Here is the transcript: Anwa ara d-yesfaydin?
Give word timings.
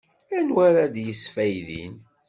Anwa 0.37 0.61
ara 0.69 0.83
d-yesfaydin? 0.93 1.95